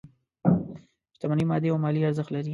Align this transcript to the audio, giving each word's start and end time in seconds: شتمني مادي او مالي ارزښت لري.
شتمني 1.15 1.43
مادي 1.49 1.67
او 1.71 1.77
مالي 1.83 1.99
ارزښت 2.05 2.29
لري. 2.31 2.49